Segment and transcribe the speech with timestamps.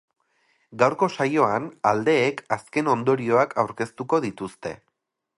[0.83, 4.73] Gaurko saioan, aldeek azken ondorioak aurkeztuko dituzte.